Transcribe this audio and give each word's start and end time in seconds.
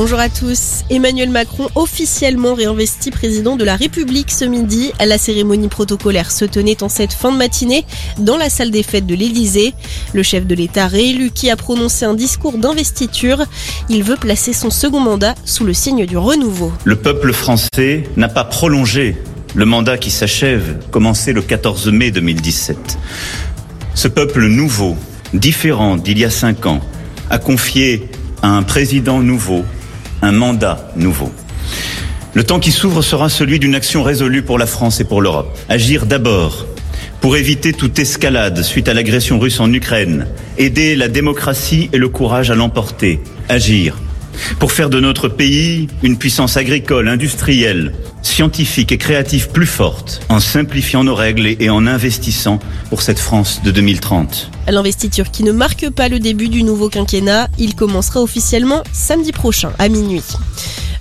Bonjour 0.00 0.20
à 0.20 0.28
tous. 0.28 0.84
Emmanuel 0.90 1.28
Macron 1.28 1.66
officiellement 1.74 2.54
réinvesti 2.54 3.10
président 3.10 3.56
de 3.56 3.64
la 3.64 3.74
République 3.74 4.30
ce 4.30 4.44
midi. 4.44 4.92
La 5.04 5.18
cérémonie 5.18 5.66
protocolaire 5.66 6.30
se 6.30 6.44
tenait 6.44 6.84
en 6.84 6.88
cette 6.88 7.12
fin 7.12 7.32
de 7.32 7.36
matinée 7.36 7.84
dans 8.16 8.36
la 8.36 8.48
salle 8.48 8.70
des 8.70 8.84
fêtes 8.84 9.06
de 9.06 9.16
l'Élysée. 9.16 9.74
Le 10.12 10.22
chef 10.22 10.46
de 10.46 10.54
l'État 10.54 10.86
réélu 10.86 11.32
qui 11.32 11.50
a 11.50 11.56
prononcé 11.56 12.04
un 12.04 12.14
discours 12.14 12.58
d'investiture. 12.58 13.44
Il 13.88 14.04
veut 14.04 14.14
placer 14.14 14.52
son 14.52 14.70
second 14.70 15.00
mandat 15.00 15.34
sous 15.44 15.64
le 15.64 15.74
signe 15.74 16.06
du 16.06 16.16
renouveau. 16.16 16.72
Le 16.84 16.94
peuple 16.94 17.32
français 17.32 18.04
n'a 18.16 18.28
pas 18.28 18.44
prolongé 18.44 19.16
le 19.56 19.64
mandat 19.64 19.98
qui 19.98 20.12
s'achève, 20.12 20.78
commencé 20.92 21.32
le 21.32 21.42
14 21.42 21.88
mai 21.88 22.12
2017. 22.12 22.98
Ce 23.94 24.06
peuple 24.06 24.46
nouveau, 24.46 24.96
différent 25.34 25.96
d'il 25.96 26.20
y 26.20 26.24
a 26.24 26.30
cinq 26.30 26.66
ans, 26.66 26.82
a 27.30 27.38
confié 27.38 28.08
à 28.42 28.50
un 28.50 28.62
président 28.62 29.18
nouveau 29.18 29.64
un 30.22 30.32
mandat 30.32 30.90
nouveau. 30.96 31.32
Le 32.34 32.44
temps 32.44 32.60
qui 32.60 32.72
s'ouvre 32.72 33.02
sera 33.02 33.28
celui 33.28 33.58
d'une 33.58 33.74
action 33.74 34.02
résolue 34.02 34.42
pour 34.42 34.58
la 34.58 34.66
France 34.66 35.00
et 35.00 35.04
pour 35.04 35.22
l'Europe. 35.22 35.58
Agir 35.68 36.06
d'abord 36.06 36.66
pour 37.20 37.36
éviter 37.36 37.72
toute 37.72 37.98
escalade 37.98 38.62
suite 38.62 38.88
à 38.88 38.94
l'agression 38.94 39.38
russe 39.38 39.60
en 39.60 39.72
Ukraine, 39.72 40.26
aider 40.56 40.94
la 40.94 41.08
démocratie 41.08 41.90
et 41.92 41.98
le 41.98 42.08
courage 42.08 42.50
à 42.50 42.54
l'emporter, 42.54 43.20
agir 43.48 43.96
pour 44.58 44.72
faire 44.72 44.90
de 44.90 45.00
notre 45.00 45.28
pays 45.28 45.88
une 46.02 46.18
puissance 46.18 46.56
agricole, 46.56 47.08
industrielle, 47.08 47.94
scientifique 48.22 48.92
et 48.92 48.98
créative 48.98 49.48
plus 49.50 49.66
forte, 49.66 50.20
en 50.28 50.40
simplifiant 50.40 51.04
nos 51.04 51.14
règles 51.14 51.46
et 51.46 51.70
en 51.70 51.86
investissant 51.86 52.58
pour 52.90 53.02
cette 53.02 53.18
France 53.18 53.60
de 53.64 53.70
2030. 53.70 54.50
L'investiture 54.68 55.30
qui 55.30 55.44
ne 55.44 55.52
marque 55.52 55.90
pas 55.90 56.08
le 56.08 56.18
début 56.18 56.48
du 56.48 56.62
nouveau 56.62 56.88
quinquennat, 56.88 57.48
il 57.58 57.74
commencera 57.74 58.20
officiellement 58.20 58.82
samedi 58.92 59.32
prochain 59.32 59.72
à 59.78 59.88
minuit. 59.88 60.22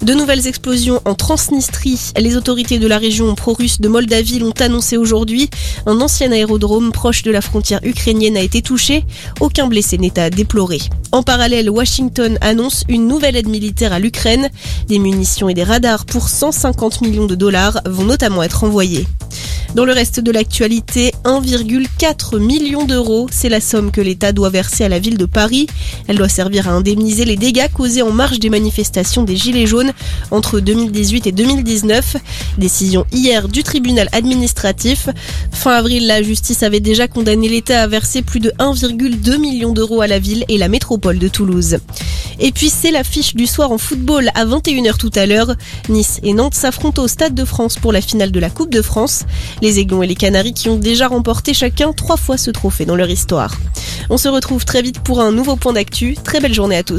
De 0.01 0.13
nouvelles 0.13 0.45
explosions 0.45 1.01
en 1.05 1.15
Transnistrie. 1.15 2.11
Les 2.17 2.37
autorités 2.37 2.77
de 2.77 2.87
la 2.87 2.99
région 2.99 3.33
pro-russe 3.33 3.81
de 3.81 3.87
Moldavie 3.87 4.37
l'ont 4.37 4.53
annoncé 4.59 4.95
aujourd'hui. 4.95 5.49
Un 5.87 5.99
ancien 6.01 6.31
aérodrome 6.31 6.91
proche 6.91 7.23
de 7.23 7.31
la 7.31 7.41
frontière 7.41 7.79
ukrainienne 7.83 8.37
a 8.37 8.41
été 8.41 8.61
touché. 8.61 9.03
Aucun 9.39 9.67
blessé 9.67 9.97
n'est 9.97 10.19
à 10.19 10.29
déplorer. 10.29 10.81
En 11.11 11.23
parallèle, 11.23 11.69
Washington 11.69 12.37
annonce 12.41 12.83
une 12.87 13.07
nouvelle 13.07 13.35
aide 13.35 13.49
militaire 13.49 13.91
à 13.91 13.99
l'Ukraine. 13.99 14.49
Des 14.87 14.99
munitions 14.99 15.49
et 15.49 15.55
des 15.55 15.63
radars 15.63 16.05
pour 16.05 16.29
150 16.29 17.01
millions 17.01 17.25
de 17.25 17.35
dollars 17.35 17.81
vont 17.85 18.05
notamment 18.05 18.43
être 18.43 18.63
envoyés. 18.63 19.07
Dans 19.75 19.85
le 19.85 19.91
reste 19.91 20.19
de 20.19 20.31
l'actualité, 20.31 21.11
1,4 21.23 22.39
million 22.39 22.85
d'euros, 22.85 23.27
c'est 23.31 23.49
la 23.49 23.61
somme 23.61 23.91
que 23.91 24.01
l'État 24.01 24.31
doit 24.31 24.49
verser 24.49 24.85
à 24.85 24.89
la 24.89 24.99
ville 24.99 25.17
de 25.17 25.25
Paris. 25.25 25.67
Elle 26.07 26.17
doit 26.17 26.29
servir 26.29 26.67
à 26.67 26.71
indemniser 26.71 27.25
les 27.25 27.35
dégâts 27.35 27.67
causés 27.71 28.01
en 28.01 28.11
marge 28.11 28.39
des 28.39 28.49
manifestations 28.49 29.23
des 29.23 29.35
Gilets 29.35 29.67
jaunes 29.67 29.91
entre 30.31 30.59
2018 30.59 31.27
et 31.27 31.31
2019. 31.31 32.17
Décision 32.57 33.05
hier 33.11 33.47
du 33.47 33.63
tribunal 33.63 34.09
administratif. 34.13 35.09
Fin 35.51 35.71
avril, 35.71 36.07
la 36.07 36.23
justice 36.23 36.63
avait 36.63 36.79
déjà 36.79 37.07
condamné 37.07 37.49
l'État 37.49 37.83
à 37.83 37.87
verser 37.87 38.21
plus 38.21 38.39
de 38.39 38.51
1,2 38.59 39.37
million 39.37 39.73
d'euros 39.73 40.01
à 40.01 40.07
la 40.07 40.19
ville 40.19 40.45
et 40.47 40.57
la 40.57 40.69
métropole 40.69 41.19
de 41.19 41.27
Toulouse. 41.27 41.77
Et 42.39 42.51
puis 42.51 42.69
c'est 42.69 42.91
l'affiche 42.91 43.35
du 43.35 43.47
soir 43.47 43.71
en 43.71 43.77
football 43.77 44.29
à 44.35 44.45
21h 44.45 44.97
tout 44.97 45.11
à 45.15 45.25
l'heure. 45.25 45.55
Nice 45.89 46.19
et 46.23 46.33
Nantes 46.33 46.53
s'affrontent 46.53 47.01
au 47.01 47.07
Stade 47.07 47.33
de 47.33 47.45
France 47.45 47.77
pour 47.77 47.91
la 47.91 48.01
finale 48.01 48.31
de 48.31 48.39
la 48.39 48.49
Coupe 48.49 48.69
de 48.69 48.81
France. 48.81 49.23
Les 49.61 49.79
Aiglons 49.79 50.03
et 50.03 50.07
les 50.07 50.15
Canaries 50.15 50.53
qui 50.53 50.69
ont 50.69 50.75
déjà 50.75 51.07
remporté 51.07 51.53
chacun 51.53 51.91
trois 51.93 52.17
fois 52.17 52.37
ce 52.37 52.51
trophée 52.51 52.85
dans 52.85 52.95
leur 52.95 53.09
histoire. 53.09 53.55
On 54.09 54.17
se 54.17 54.27
retrouve 54.27 54.65
très 54.65 54.81
vite 54.81 54.99
pour 54.99 55.19
un 55.19 55.31
nouveau 55.31 55.55
point 55.55 55.73
d'actu. 55.73 56.15
Très 56.23 56.39
belle 56.39 56.53
journée 56.53 56.77
à 56.77 56.83
tous. 56.83 56.95